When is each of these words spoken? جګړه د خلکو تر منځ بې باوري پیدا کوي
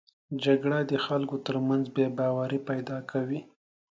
جګړه 0.43 0.79
د 0.91 0.93
خلکو 1.05 1.35
تر 1.45 1.55
منځ 1.67 1.85
بې 1.95 2.05
باوري 2.17 2.59
پیدا 2.69 2.97
کوي 3.11 3.39